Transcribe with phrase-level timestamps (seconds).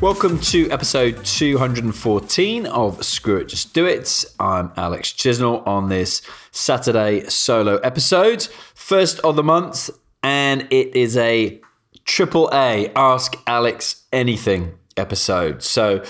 [0.00, 4.24] Welcome to episode 214 of Screw It Just Do It.
[4.40, 9.90] I'm Alex Chisnall on this Saturday solo episode, first of the month,
[10.22, 11.60] and it is a
[12.06, 15.62] triple A Ask Alex Anything episode.
[15.62, 16.02] So,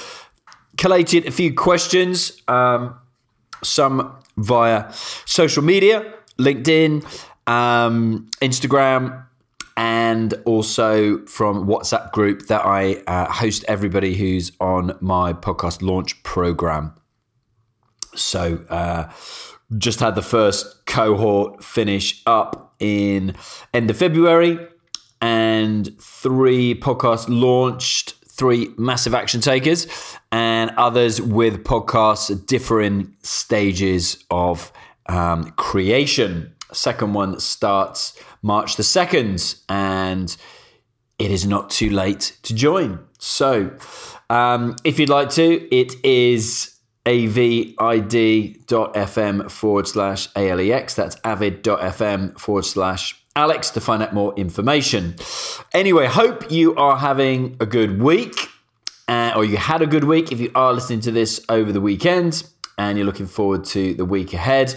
[0.76, 2.94] collated a few questions, um,
[3.64, 4.92] some via
[5.26, 7.04] social media, LinkedIn,
[7.48, 9.24] um, Instagram,
[9.76, 16.22] and also from WhatsApp group that I uh, host everybody who's on my podcast launch
[16.22, 16.94] program.
[18.14, 19.10] So, uh,
[19.78, 23.36] just had the first cohort finish up in
[23.72, 24.58] end of February
[25.20, 29.86] and three podcasts launched, three massive action takers,
[30.32, 34.72] and others with podcasts at differing stages of
[35.06, 36.52] um, creation.
[36.72, 40.36] Second one starts March the 2nd, and
[41.18, 42.98] it is not too late to join.
[43.18, 43.76] So,
[44.30, 47.90] um, if you'd like to, it is avid.fm
[49.50, 50.94] forward slash ALEX.
[50.94, 55.14] That's avid.fm forward slash Alex to find out more information.
[55.72, 58.34] Anyway, hope you are having a good week,
[59.08, 61.80] uh, or you had a good week if you are listening to this over the
[61.80, 62.42] weekend
[62.76, 64.74] and you're looking forward to the week ahead.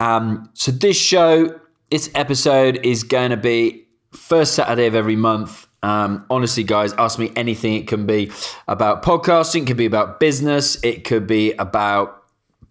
[0.00, 1.60] Um, so, this show,
[1.92, 5.66] this episode is going to be first Saturday of every month.
[5.82, 7.74] Um, honestly, guys, ask me anything.
[7.74, 8.32] It can be
[8.66, 12.24] about podcasting, it could be about business, it could be about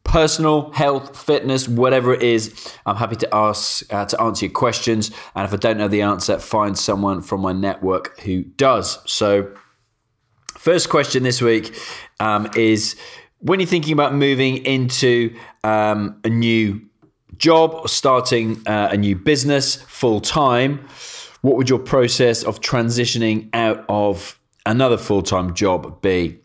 [0.03, 2.75] personal health, fitness, whatever it is.
[2.87, 6.01] I'm happy to ask uh, to answer your questions, and if I don't know the
[6.01, 8.97] answer, find someone from my network who does.
[9.05, 9.53] So,
[10.57, 11.79] first question this week
[12.19, 12.95] um, is:
[13.37, 16.81] When you're thinking about moving into um, a new
[17.41, 20.87] job or starting uh, a new business full time,
[21.41, 26.39] what would your process of transitioning out of another full time job be?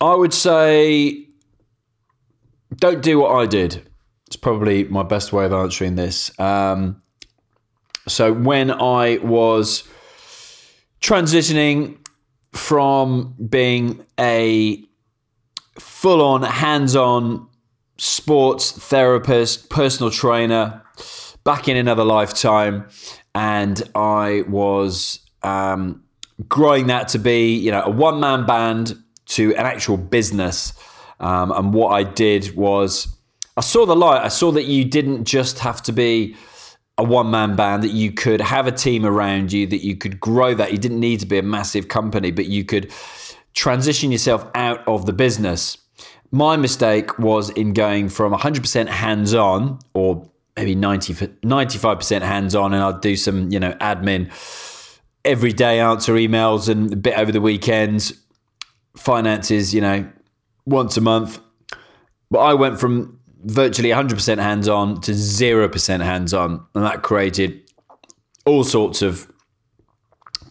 [0.00, 1.28] I would say
[2.74, 3.86] don't do what I did.
[4.26, 6.36] It's probably my best way of answering this.
[6.40, 7.02] Um,
[8.08, 9.84] so when I was
[11.00, 11.98] transitioning
[12.52, 14.82] from being a
[15.78, 17.45] full on, hands on
[17.98, 20.82] sports therapist, personal trainer,
[21.44, 22.88] back in another lifetime,
[23.34, 26.02] and I was um,
[26.48, 30.72] growing that to be, you know, a one man band to an actual business.
[31.20, 33.08] Um, and what I did was
[33.56, 34.22] I saw the light.
[34.22, 36.36] I saw that you didn't just have to be
[36.98, 40.18] a one man band, that you could have a team around you, that you could
[40.20, 40.72] grow that.
[40.72, 42.92] You didn't need to be a massive company, but you could
[43.54, 45.78] transition yourself out of the business.
[46.36, 52.74] My mistake was in going from 100% hands on or maybe 90, 95% hands on,
[52.74, 54.30] and I'd do some, you know, admin
[55.24, 58.12] every day, answer emails and a bit over the weekends,
[58.98, 60.06] finances, you know,
[60.66, 61.40] once a month.
[62.30, 66.66] But I went from virtually 100% hands on to 0% hands on.
[66.74, 67.62] And that created
[68.44, 69.26] all sorts of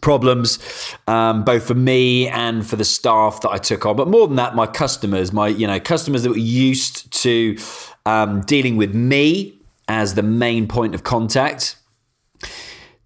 [0.05, 0.59] problems,
[1.07, 3.95] um, both for me and for the staff that I took on.
[3.95, 7.57] But more than that, my customers, my you know customers that were used to
[8.05, 9.57] um, dealing with me
[9.87, 11.75] as the main point of contact,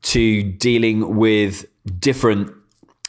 [0.01, 1.65] to dealing with
[2.00, 2.51] different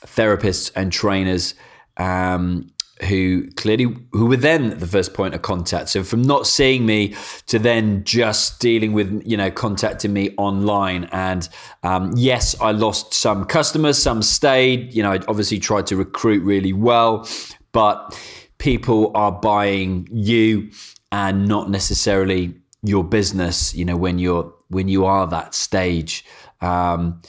[0.02, 1.54] therapists and trainers
[1.96, 2.70] um,
[3.02, 5.88] who clearly who were then the first point of contact.
[5.88, 7.14] So from not seeing me
[7.46, 11.04] to then just dealing with you know contacting me online.
[11.12, 11.48] And
[11.82, 14.94] um, yes i lost some customers some stayed.
[14.94, 17.28] You know i obviously tried to recruit really well
[17.72, 18.18] but
[18.58, 20.70] people are buying you
[21.12, 26.24] and not necessarily your business you know when you're when you are that stage.
[26.60, 27.22] Um,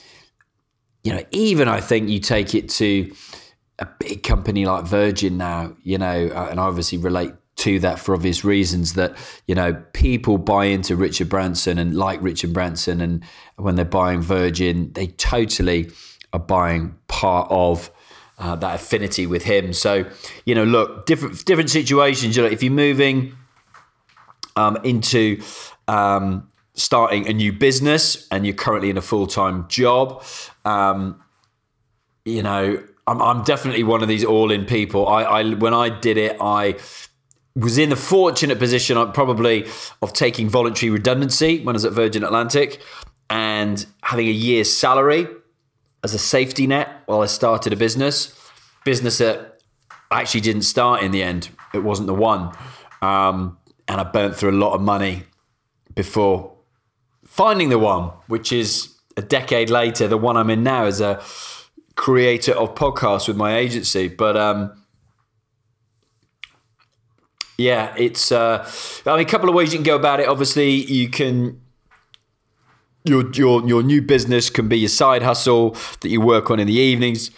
[1.04, 3.12] you know even i think you take it to
[3.78, 7.98] a big company like Virgin now, you know, uh, and I obviously relate to that
[7.98, 9.14] for obvious reasons that
[9.46, 13.22] you know people buy into Richard Branson and like Richard Branson and
[13.56, 15.90] when they're buying Virgin they totally
[16.32, 17.90] are buying part of
[18.38, 19.72] uh, that affinity with him.
[19.72, 20.04] So
[20.44, 22.36] you know look different different situations.
[22.36, 23.36] You know if you're moving
[24.56, 25.40] um, into
[25.88, 30.24] um, starting a new business and you're currently in a full-time job
[30.64, 31.22] um,
[32.24, 36.16] you know I'm, I'm definitely one of these all-in people I, I when I did
[36.16, 36.76] it I
[37.54, 39.66] was in the fortunate position of probably
[40.00, 42.80] of taking voluntary redundancy when I was at Virgin Atlantic
[43.28, 45.26] and having a year's salary
[46.04, 48.38] as a safety net while I started a business.
[48.84, 49.60] Business that
[50.10, 51.50] I actually didn't start in the end.
[51.72, 52.52] It wasn't the one.
[53.00, 53.58] Um,
[53.88, 55.24] and I burnt through a lot of money
[55.94, 56.52] before
[57.24, 61.22] finding the one, which is a decade later, the one I'm in now is a
[61.94, 64.08] creator of podcasts with my agency.
[64.08, 64.72] But um,
[67.58, 68.32] yeah, it's.
[68.32, 68.68] Uh,
[69.06, 70.28] I mean, a couple of ways you can go about it.
[70.28, 71.60] Obviously, you can.
[73.04, 76.68] Your your your new business can be your side hustle that you work on in
[76.68, 77.30] the evenings,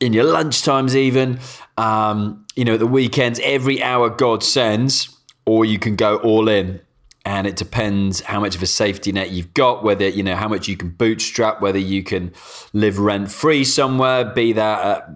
[0.00, 1.40] in your lunch times, even.
[1.76, 5.14] Um, you know, the weekends, every hour God sends,
[5.44, 6.80] or you can go all in.
[7.26, 10.48] And it depends how much of a safety net you've got, whether you know how
[10.48, 12.32] much you can bootstrap, whether you can
[12.74, 15.08] live rent free somewhere, be that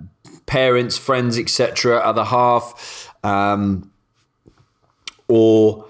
[0.46, 1.98] parents, friends, etc.
[1.98, 3.12] Other half.
[3.22, 3.90] Um,
[5.28, 5.84] or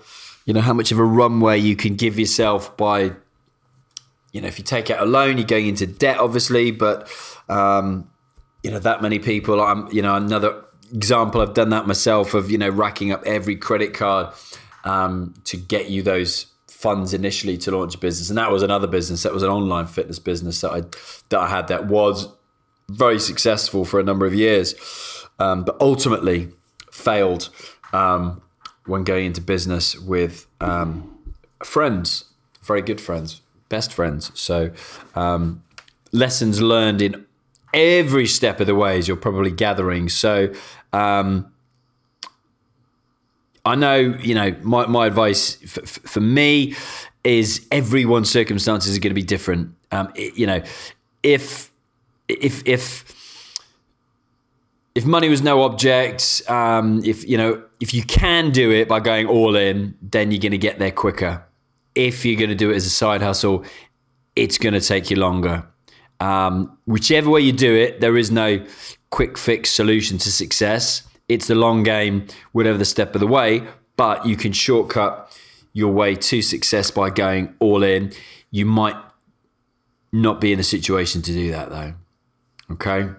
[0.45, 3.13] you know how much of a runway you can give yourself by
[4.33, 7.09] you know if you take out a loan you're going into debt obviously but
[7.49, 8.11] um,
[8.63, 12.51] you know that many people i'm you know another example i've done that myself of
[12.51, 14.35] you know racking up every credit card
[14.89, 18.87] um, to get you those funds initially to launch a business and that was another
[18.87, 20.81] business that was an online fitness business that i
[21.29, 22.29] that i had that was
[22.89, 24.75] very successful for a number of years
[25.39, 26.49] um, but ultimately
[26.91, 27.49] failed
[27.93, 28.43] um,
[28.87, 31.17] when going into business with um,
[31.63, 32.25] friends,
[32.63, 34.31] very good friends, best friends.
[34.35, 34.73] So,
[35.15, 35.63] um,
[36.13, 37.27] lessons learned in
[37.75, 40.09] every step of the ways you're probably gathering.
[40.09, 40.53] So,
[40.93, 41.53] um,
[43.69, 46.75] I know, you know, my, my advice for, for me
[47.25, 49.75] is everyone's circumstances are going to be different.
[49.93, 50.63] Um, it, you know,
[51.23, 51.71] if,
[52.29, 53.05] if, if,
[54.95, 58.99] if money was no object, um, if you know, if you can do it by
[58.99, 61.45] going all in, then you're going to get there quicker.
[61.95, 63.65] If you're going to do it as a side hustle,
[64.35, 65.65] it's going to take you longer.
[66.21, 68.65] Um, whichever way you do it, there is no
[69.11, 71.08] quick fix solution to success.
[71.29, 73.63] It's the long game, whatever the step of the way.
[73.97, 75.37] But you can shortcut
[75.73, 78.13] your way to success by going all in.
[78.51, 78.97] You might
[80.13, 81.95] not be in a situation to do that though.
[82.73, 83.11] Okay.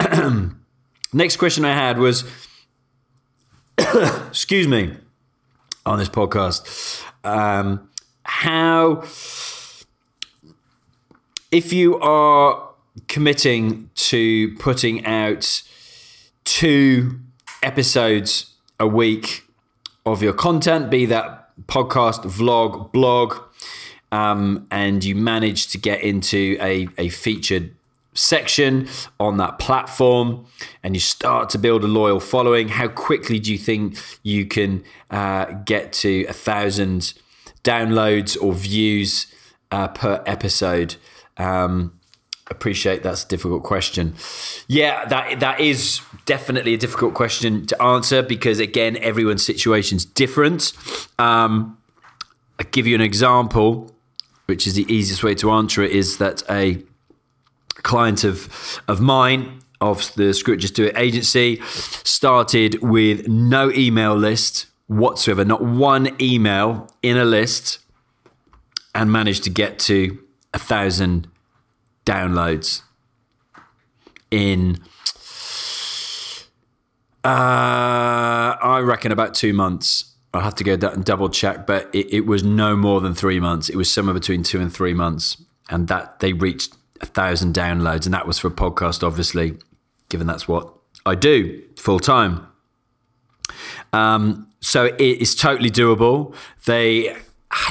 [1.12, 2.24] Next question I had was,
[3.78, 4.96] excuse me,
[5.86, 7.88] on this podcast, um,
[8.24, 9.04] how,
[11.50, 12.70] if you are
[13.08, 15.62] committing to putting out
[16.54, 17.18] two
[17.64, 19.42] episodes a week
[20.06, 23.36] of your content, be that podcast, vlog, blog,
[24.12, 27.74] um, and you manage to get into a, a featured
[28.14, 28.86] section
[29.18, 30.46] on that platform
[30.84, 34.84] and you start to build a loyal following, how quickly do you think you can
[35.10, 37.14] uh, get to a thousand
[37.64, 39.26] downloads or views
[39.72, 40.94] uh, per episode?
[41.36, 41.98] Um,
[42.50, 44.14] appreciate that's a difficult question.
[44.68, 50.72] Yeah, that that is definitely a difficult question to answer because again, everyone's situation's different.
[51.18, 51.78] Um,
[52.58, 53.94] I'll give you an example,
[54.46, 56.82] which is the easiest way to answer it, is that a
[57.76, 61.60] client of of mine of the Screw It Just Do It agency
[62.04, 67.78] started with no email list whatsoever, not one email in a list,
[68.94, 70.18] and managed to get to
[70.52, 71.28] a thousand
[72.04, 72.82] downloads
[74.30, 74.80] in
[77.24, 80.14] uh, I reckon about two months.
[80.34, 83.40] I'll have to go and double check, but it, it was no more than three
[83.40, 83.68] months.
[83.68, 88.04] It was somewhere between two and three months, and that they reached a thousand downloads,
[88.04, 89.56] and that was for a podcast, obviously,
[90.08, 90.70] given that's what
[91.06, 92.46] I do full time.
[93.92, 96.34] Um, so it is totally doable.
[96.66, 97.16] They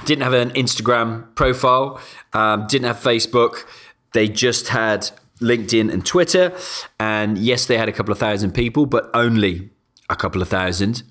[0.06, 3.66] didn't have an Instagram profile, um, didn't have Facebook.
[4.14, 6.56] They just had LinkedIn and Twitter.
[7.00, 9.70] And yes, they had a couple of thousand people, but only
[10.10, 11.04] a couple of thousand.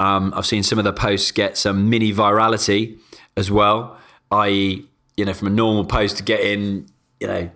[0.00, 2.98] Um, I've seen some of the posts get some mini virality
[3.36, 3.98] as well,
[4.30, 4.86] i.e.,
[5.16, 6.86] you know, from a normal post to get in,
[7.18, 7.50] you know,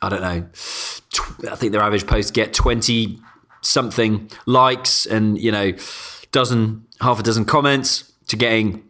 [0.00, 0.48] I don't know.
[1.50, 3.20] I think their average posts get 20
[3.62, 5.72] something likes and you know
[6.32, 8.82] dozen half a dozen comments to getting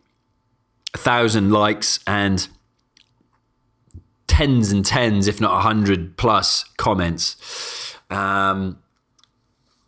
[0.94, 2.48] a thousand likes and
[4.32, 7.36] tens and tens, if not a hundred plus comments.
[8.08, 8.78] Um,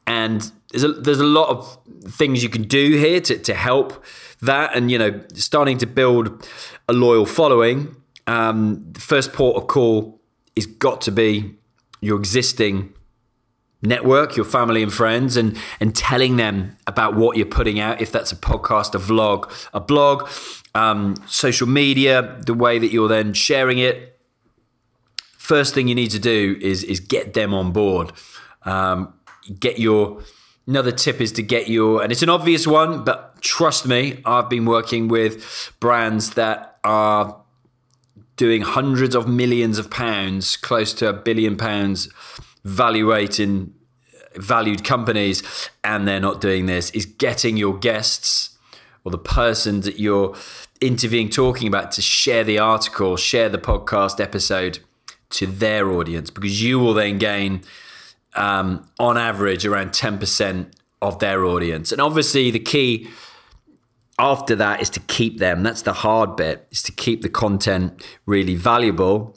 [0.06, 1.78] and there's a, there's a lot of
[2.18, 4.04] things you can do here to, to help
[4.42, 4.76] that.
[4.76, 6.46] And, you know, starting to build
[6.88, 7.96] a loyal following.
[8.26, 10.20] Um, the first port of call
[10.54, 11.54] is got to be
[12.00, 12.92] your existing
[13.80, 18.00] network, your family and friends, and and telling them about what you're putting out.
[18.00, 20.28] If that's a podcast, a vlog, a blog,
[20.74, 24.13] um, social media, the way that you're then sharing it.
[25.44, 28.12] First thing you need to do is is get them on board.
[28.62, 29.12] Um,
[29.60, 30.22] get your
[30.66, 34.48] another tip is to get your and it's an obvious one, but trust me, I've
[34.48, 37.42] been working with brands that are
[38.36, 42.08] doing hundreds of millions of pounds, close to a billion pounds
[42.64, 43.74] valuating
[44.36, 45.42] valued companies
[45.84, 48.56] and they're not doing this is getting your guests
[49.04, 50.34] or the person that you're
[50.80, 54.78] interviewing talking about to share the article share the podcast episode
[55.34, 57.62] to their audience because you will then gain
[58.34, 60.72] um, on average around 10%
[61.02, 63.08] of their audience and obviously the key
[64.18, 68.02] after that is to keep them that's the hard bit is to keep the content
[68.26, 69.36] really valuable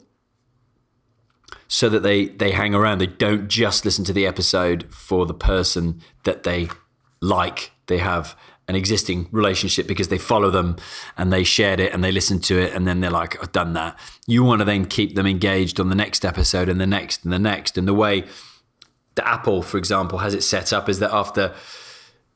[1.68, 2.98] so that they they hang around.
[2.98, 6.68] They don't just listen to the episode for the person that they
[7.20, 7.72] like.
[7.86, 8.36] They have
[8.68, 10.76] an existing relationship because they follow them
[11.16, 13.72] and they shared it and they listen to it and then they're like, I've done
[13.72, 13.98] that.
[14.26, 17.32] You want to then keep them engaged on the next episode and the next and
[17.32, 17.78] the next.
[17.78, 18.24] And the way
[19.14, 21.54] the Apple, for example, has it set up is that after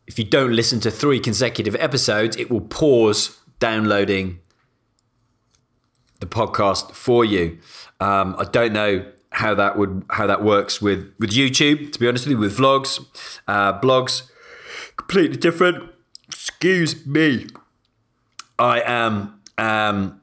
[0.07, 4.41] if you don't listen to three consecutive episodes, it will pause downloading
[6.21, 7.59] the podcast for you.
[8.01, 11.93] Um, I don't know how that would how that works with with YouTube.
[11.93, 13.05] To be honest with you, with vlogs,
[13.47, 14.31] uh, blogs,
[14.97, 15.92] completely different.
[16.45, 17.47] Excuse me.
[18.59, 20.21] I am um,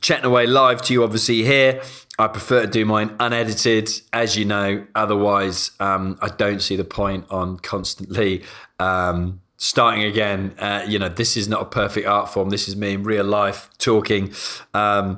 [0.00, 1.82] chatting away live to you, obviously here.
[2.20, 4.86] I prefer to do mine unedited, as you know.
[4.94, 8.44] Otherwise, um, I don't see the point on constantly
[8.78, 10.54] um, starting again.
[10.56, 12.50] Uh, you know, this is not a perfect art form.
[12.50, 14.32] This is me in real life talking,
[14.72, 15.16] um,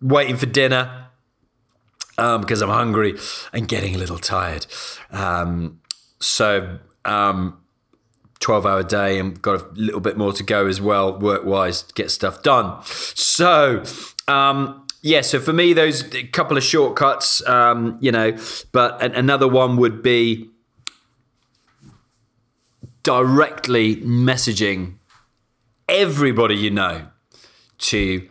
[0.00, 1.08] waiting for dinner
[2.16, 3.18] um, because I'm hungry
[3.52, 4.64] and getting a little tired.
[5.10, 5.82] Um,
[6.18, 7.61] so, um,
[8.42, 11.82] 12 hour day and got a little bit more to go as well, work wise,
[11.94, 12.82] get stuff done.
[12.84, 13.82] So,
[14.28, 18.36] um, yeah, so for me, those couple of shortcuts, um, you know,
[18.72, 20.50] but another one would be
[23.02, 24.94] directly messaging
[25.88, 27.08] everybody you know
[27.78, 28.28] to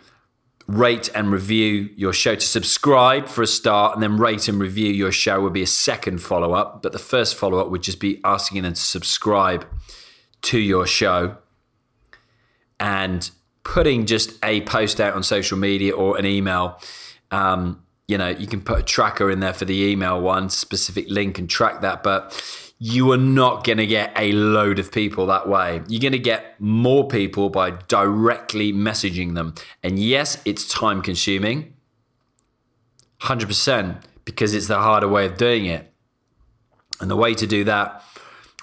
[0.66, 2.36] rate and review your show.
[2.36, 5.68] To subscribe for a start, and then rate and review your show would be a
[5.68, 6.82] second follow up.
[6.82, 9.66] But the first follow up would just be asking them to subscribe
[10.44, 11.38] to your show
[12.80, 13.30] and
[13.64, 16.80] putting just a post out on social media or an email.
[17.30, 21.06] Um, you know, you can put a tracker in there for the email one, specific
[21.10, 22.04] link and track that.
[22.04, 22.34] But
[22.80, 25.84] you are not going to get a load of people that way.
[25.88, 29.54] You're going to get more people by directly messaging them.
[29.84, 31.76] And yes, it's time consuming,
[33.22, 35.94] 100%, because it's the harder way of doing it.
[37.00, 38.04] And the way to do that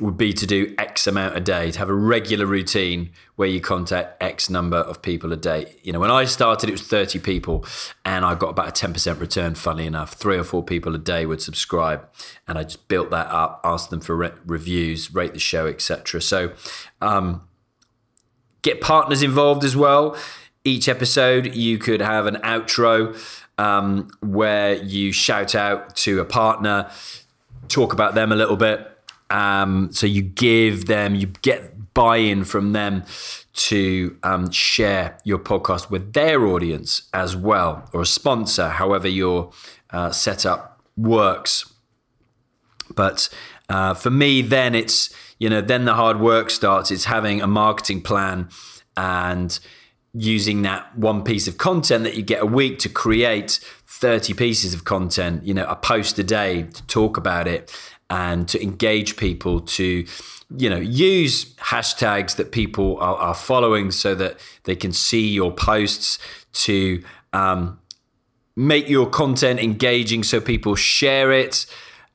[0.01, 3.61] would be to do X amount a day, to have a regular routine where you
[3.61, 5.75] contact X number of people a day.
[5.83, 7.65] You know, when I started, it was 30 people
[8.05, 10.13] and I got about a 10% return, funny enough.
[10.15, 12.09] Three or four people a day would subscribe.
[12.47, 16.23] And I just built that up, asked them for re- reviews, rate the show, etc.
[16.23, 16.53] So,
[17.01, 17.43] um,
[18.63, 20.17] get partners involved as well.
[20.65, 23.17] Each episode, you could have an outro
[23.59, 26.91] um, where you shout out to a partner,
[27.69, 28.98] talk about them a little bit
[29.31, 33.05] um, so you give them, you get buy-in from them
[33.53, 39.51] to um, share your podcast with their audience as well, or a sponsor, however your
[39.91, 41.73] uh, setup works.
[42.95, 43.29] But
[43.69, 46.91] uh, for me, then it's you know then the hard work starts.
[46.91, 48.49] It's having a marketing plan
[48.97, 49.59] and
[50.15, 54.73] using that one piece of content that you get a week to create 30 pieces
[54.73, 57.73] of content, you know, a post a day to talk about it
[58.11, 60.05] and to engage people to
[60.57, 65.53] you know use hashtags that people are, are following so that they can see your
[65.53, 66.19] posts
[66.53, 67.79] to um,
[68.57, 71.67] make your content engaging so people share it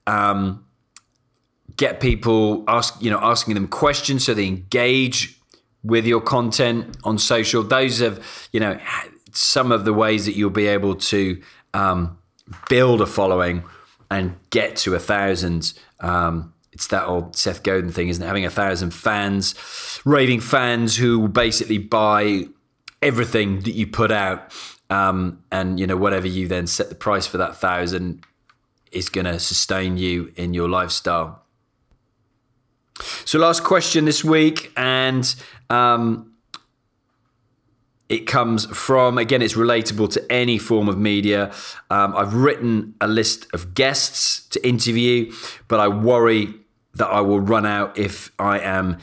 [0.07, 0.65] um,
[1.77, 5.39] get people ask you know asking them questions so they engage
[5.83, 7.63] with your content on social.
[7.63, 8.17] Those are
[8.51, 8.79] you know
[9.31, 11.41] some of the ways that you'll be able to
[11.73, 12.17] um,
[12.69, 13.63] build a following
[14.13, 18.25] and get to a thousand um, it's that old Seth Godin thing, isn't it?
[18.25, 19.53] Having a thousand fans,
[20.05, 22.45] raving fans who basically buy
[23.01, 24.51] everything that you put out,
[24.89, 28.25] um, and you know whatever you then set the price for that thousand
[28.91, 31.43] is going to sustain you in your lifestyle.
[33.23, 35.33] So, last question this week, and
[35.69, 36.32] um,
[38.13, 41.51] it comes from again, it's relatable to any form of media.
[41.89, 45.33] Um, I've written a list of guests to interview,
[45.67, 46.53] but I worry
[46.93, 48.99] that I will run out if I am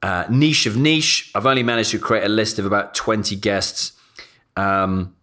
[0.00, 1.30] uh, niche of niche.
[1.34, 3.92] I've only managed to create a list of about 20 guests.
[4.56, 5.14] Um,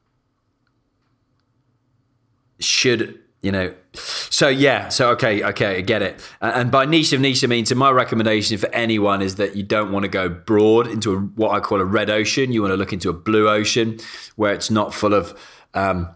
[2.60, 6.20] should you know so yeah so okay okay i get it.
[6.42, 9.64] And by niche of niche i mean so my recommendation for anyone is that you
[9.64, 12.52] don't want to go broad into a, what i call a red ocean.
[12.52, 14.00] You want to look into a blue ocean
[14.36, 15.38] where it's not full of
[15.74, 16.10] um,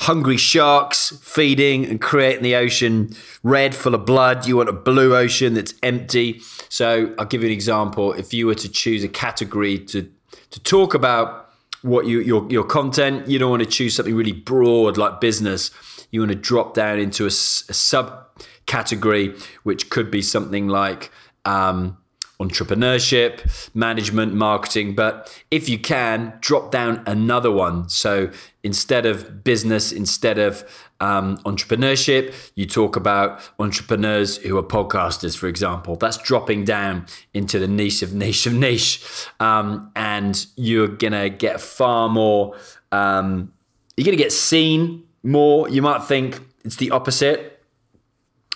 [0.00, 3.10] hungry sharks feeding and creating the ocean
[3.42, 4.46] red full of blood.
[4.46, 6.40] You want a blue ocean that's empty.
[6.68, 8.12] So i'll give you an example.
[8.12, 10.10] If you were to choose a category to
[10.50, 11.50] to talk about
[11.82, 15.70] what you your your content you don't want to choose something really broad like business
[16.14, 21.10] you want to drop down into a, a subcategory, which could be something like
[21.44, 21.98] um,
[22.40, 24.94] entrepreneurship, management, marketing.
[24.94, 27.88] But if you can, drop down another one.
[27.88, 28.30] So
[28.62, 30.62] instead of business, instead of
[31.00, 35.96] um, entrepreneurship, you talk about entrepreneurs who are podcasters, for example.
[35.96, 39.02] That's dropping down into the niche of niche of niche.
[39.40, 42.56] Um, and you're going to get far more,
[42.92, 43.52] um,
[43.96, 45.68] you're going to get seen more.
[45.68, 47.62] You might think it's the opposite,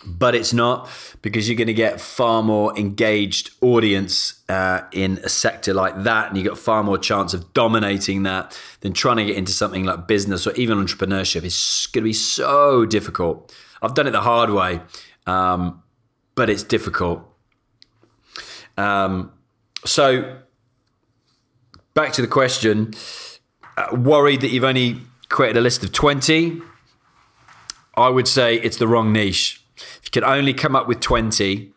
[0.05, 0.89] but it's not
[1.23, 6.29] because you're going to get far more engaged audience uh, in a sector like that,
[6.29, 9.85] and you got far more chance of dominating that than trying to get into something
[9.85, 11.43] like business or even entrepreneurship.
[11.45, 13.55] It's going to be so difficult.
[13.83, 14.81] I've done it the hard way,
[15.27, 15.83] um,
[16.35, 17.23] but it's difficult.
[18.77, 19.33] Um,
[19.85, 20.39] so,
[21.95, 22.95] back to the question.
[23.77, 26.61] Uh, worried that you've only created a list of 20,
[27.97, 29.63] I would say it's the wrong niche.
[29.77, 31.73] If you can only come up with 20,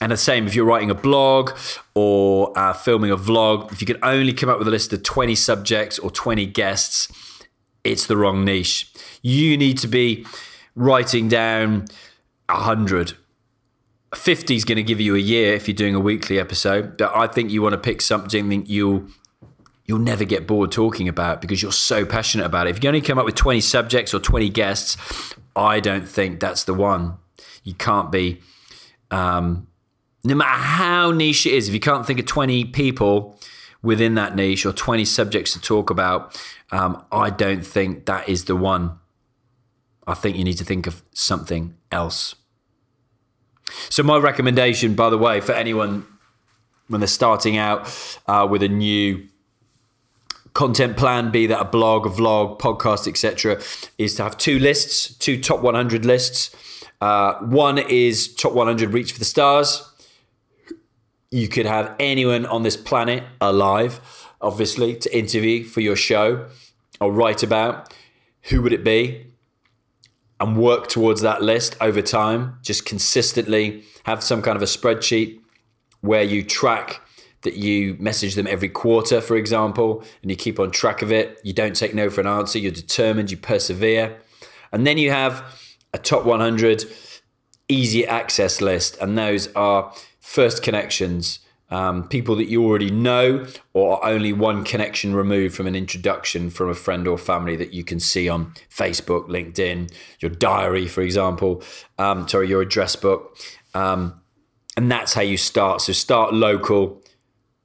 [0.00, 1.52] and the same if you're writing a blog
[1.94, 5.04] or uh, filming a vlog, if you can only come up with a list of
[5.04, 7.08] 20 subjects or 20 guests,
[7.84, 8.92] it's the wrong niche.
[9.22, 10.26] You need to be
[10.74, 11.86] writing down
[12.48, 13.12] 100.
[14.14, 16.96] 50 is going to give you a year if you're doing a weekly episode.
[16.96, 19.06] But I think you want to pick something that you'll
[19.92, 22.70] you'll never get bored talking about because you're so passionate about it.
[22.70, 24.96] If you only come up with 20 subjects or 20 guests,
[25.54, 27.18] I don't think that's the one.
[27.62, 28.40] You can't be,
[29.10, 29.66] um,
[30.24, 33.38] no matter how niche it is, if you can't think of 20 people
[33.82, 38.46] within that niche or 20 subjects to talk about, um, I don't think that is
[38.46, 38.98] the one.
[40.06, 42.34] I think you need to think of something else.
[43.90, 46.06] So, my recommendation, by the way, for anyone
[46.88, 49.28] when they're starting out uh, with a new
[50.54, 53.60] content plan, be that a blog, a vlog, podcast, etc.,
[53.98, 56.54] is to have two lists, two top 100 lists.
[57.00, 59.88] Uh, one is top 100 reach for the stars.
[61.30, 64.00] You could have anyone on this planet alive,
[64.40, 66.46] obviously, to interview for your show
[67.00, 67.92] or write about.
[68.44, 69.26] Who would it be?
[70.38, 72.58] And work towards that list over time.
[72.62, 75.40] Just consistently have some kind of a spreadsheet
[76.00, 77.00] where you track
[77.42, 81.40] that you message them every quarter, for example, and you keep on track of it.
[81.42, 82.58] You don't take no for an answer.
[82.58, 83.30] You're determined.
[83.30, 84.18] You persevere,
[84.72, 85.44] and then you have
[85.92, 86.84] a top 100
[87.68, 91.40] easy access list, and those are first connections.
[91.70, 96.68] Um, people that you already know, or only one connection removed from an introduction from
[96.68, 101.62] a friend or family that you can see on Facebook, LinkedIn, your diary, for example,
[101.98, 103.38] um, sorry, your address book.
[103.72, 104.20] Um,
[104.76, 105.80] and that's how you start.
[105.80, 107.01] So start local,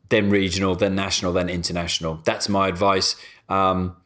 [0.10, 2.22] then regional, then national, then international.
[2.24, 3.16] That's my advice.
[3.50, 3.98] Um,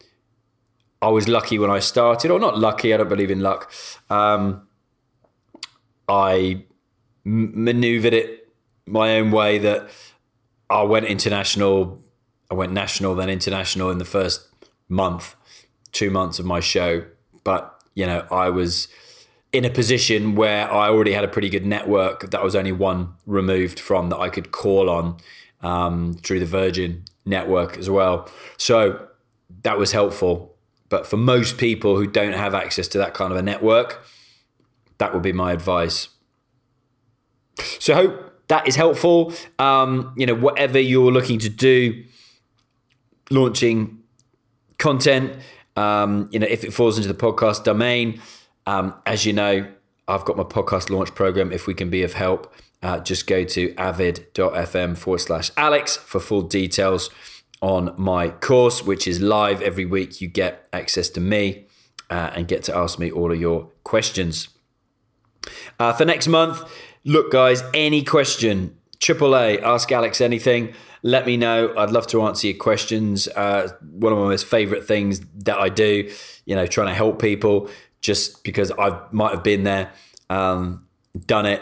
[1.02, 2.94] I was lucky when I started, or not lucky.
[2.94, 3.72] I don't believe in luck.
[4.10, 4.68] Um,
[6.08, 6.64] I
[7.26, 8.48] m- maneuvered it
[8.86, 9.58] my own way.
[9.58, 9.90] That
[10.70, 12.04] I went international,
[12.50, 14.48] I went national, then international in the first
[14.90, 15.36] month,
[15.92, 17.06] two months of my show.
[17.44, 18.88] But you know, I was
[19.52, 22.72] in a position where I already had a pretty good network that I was only
[22.72, 25.18] one removed from that I could call on
[25.62, 28.30] um, through the Virgin network as well.
[28.58, 29.08] So
[29.63, 30.56] that was helpful.
[30.89, 34.04] But for most people who don't have access to that kind of a network,
[34.97, 36.10] that would be my advice.
[37.80, 39.34] So hope that is helpful.
[39.60, 42.04] Um, you know, whatever you're looking to do,
[43.30, 44.00] launching
[44.78, 45.38] content,
[45.78, 48.21] um, you know, if it falls into the podcast domain,
[48.65, 49.65] um, as you know,
[50.08, 51.52] I've got my podcast launch program.
[51.52, 56.20] If we can be of help, uh, just go to avid.fm forward slash Alex for
[56.20, 57.10] full details
[57.62, 60.20] on my course, which is live every week.
[60.20, 61.67] You get access to me
[62.10, 64.50] uh, and get to ask me all of your questions.
[65.80, 66.63] Uh, for next month,
[67.04, 70.74] look, guys, any question, AAA, ask Alex anything.
[71.04, 71.74] Let me know.
[71.78, 73.28] I'd love to answer your questions.
[73.28, 76.12] Uh, one of my most favorite things that I do,
[76.46, 77.70] you know, trying to help people
[78.02, 79.91] just because I might have been there,
[80.30, 80.88] um,
[81.26, 81.62] done it,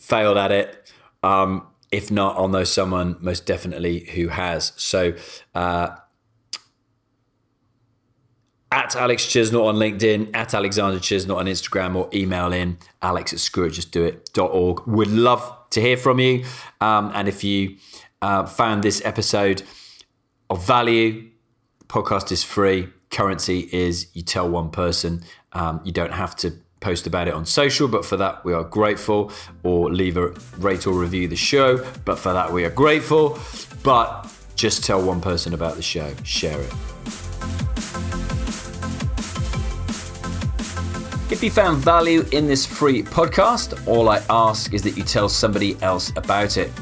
[0.00, 0.92] failed at it.
[1.22, 4.72] Um, if not, I'll know someone most definitely who has.
[4.76, 5.14] So,
[5.54, 5.96] uh,
[8.72, 13.40] at Alex Chisnall on LinkedIn, at Alexander Chisnall on Instagram, or email in alex at
[13.40, 14.86] screwitjustdoit.org.
[14.86, 16.44] Would love to hear from you.
[16.80, 17.76] Um, and if you
[18.22, 19.62] uh, found this episode
[20.48, 21.30] of value,
[21.88, 22.88] podcast is free.
[23.10, 25.24] Currency is you tell one person.
[25.52, 28.64] Um, you don't have to post about it on social, but for that we are
[28.64, 29.30] grateful,
[29.62, 33.38] or leave a rate or review the show, but for that we are grateful.
[33.82, 36.72] But just tell one person about the show, share it.
[41.30, 45.28] If you found value in this free podcast, all I ask is that you tell
[45.28, 46.72] somebody else about it.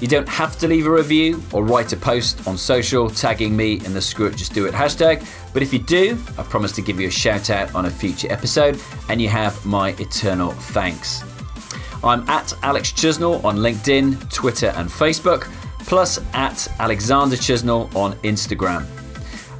[0.00, 3.74] You don't have to leave a review or write a post on social tagging me
[3.84, 6.82] in the Screw It Just Do It hashtag, but if you do, I promise to
[6.82, 11.22] give you a shout out on a future episode and you have my eternal thanks.
[12.04, 15.42] I'm at Alex Chisnall on LinkedIn, Twitter, and Facebook,
[15.80, 18.86] plus at Alexander Chisnall on Instagram.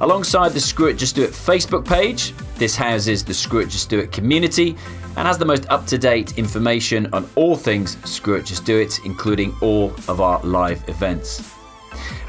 [0.01, 3.89] Alongside the Screw It Just Do It Facebook page, this houses the Screw It Just
[3.89, 4.75] Do It community
[5.15, 8.79] and has the most up to date information on all things Screw It Just Do
[8.79, 11.53] It, including all of our live events.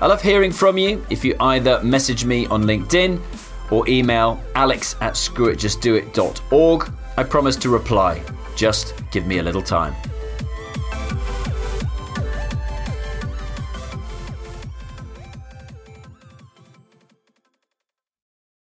[0.01, 3.21] I love hearing from you if you either message me on LinkedIn
[3.75, 6.93] or email alex at screwitjustdoit.org.
[7.17, 8.23] I promise to reply.
[8.55, 9.95] Just give me a little time.